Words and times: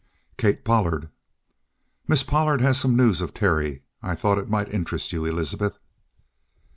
"Kate 0.35 0.65
Pollard." 0.65 1.09
"Miss 2.07 2.23
Pollard 2.23 2.59
has 2.59 2.79
some 2.79 2.95
news 2.95 3.21
of 3.21 3.35
Terry. 3.35 3.83
I 4.01 4.15
thought 4.15 4.39
it 4.39 4.49
might 4.49 4.73
interest 4.73 5.13
you, 5.13 5.25
Elizabeth." 5.25 5.77